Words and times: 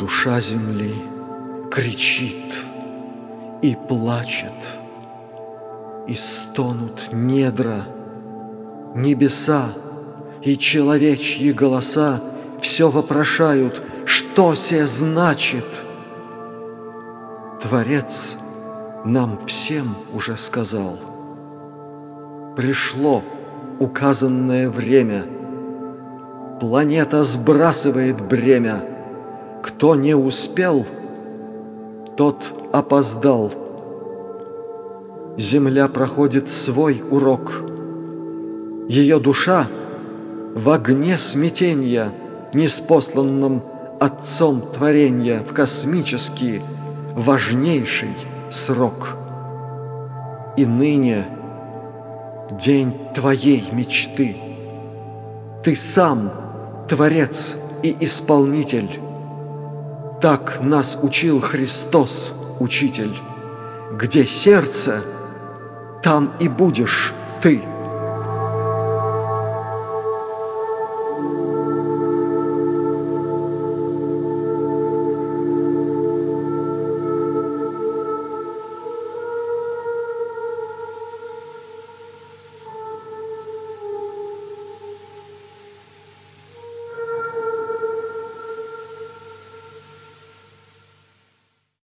Душа 0.00 0.40
земли 0.40 0.94
кричит 1.70 2.56
и 3.60 3.76
плачет, 3.86 4.78
И 6.08 6.14
стонут 6.14 7.10
недра, 7.12 7.84
небеса 8.94 9.74
И 10.40 10.56
человечьи 10.56 11.52
голоса 11.52 12.22
Все 12.62 12.88
вопрошают, 12.88 13.82
что 14.06 14.54
се 14.54 14.86
значит. 14.86 15.84
Творец 17.60 18.38
нам 19.04 19.38
всем 19.46 19.94
уже 20.14 20.38
сказал, 20.38 20.96
Пришло 22.56 23.22
указанное 23.78 24.70
время, 24.70 25.26
Планета 26.58 27.22
сбрасывает 27.22 28.18
бремя, 28.22 28.89
Кто 29.62 29.94
не 29.94 30.14
успел— 30.14 30.86
тот 32.20 32.52
опоздал. 32.70 33.50
Земля 35.38 35.88
проходит 35.88 36.50
свой 36.50 37.02
урок. 37.10 37.62
Ее 38.90 39.18
душа 39.18 39.66
в 40.54 40.68
огне 40.68 41.16
смятения, 41.16 42.12
неспосланном 42.52 43.62
Отцом 43.98 44.60
творения 44.60 45.40
в 45.40 45.54
космический 45.54 46.60
важнейший 47.14 48.14
срок. 48.50 49.16
И 50.58 50.66
ныне 50.66 51.26
день 52.50 52.94
твоей 53.14 53.64
мечты. 53.72 54.36
Ты 55.64 55.74
сам 55.74 56.30
Творец 56.86 57.56
и 57.82 57.96
Исполнитель. 58.00 58.90
Так 60.20 60.60
нас 60.60 60.98
учил 61.00 61.40
Христос, 61.40 62.32
Учитель. 62.58 63.16
Где 63.92 64.26
сердце, 64.26 65.02
там 66.02 66.32
и 66.38 66.48
будешь 66.48 67.14
ты. 67.40 67.62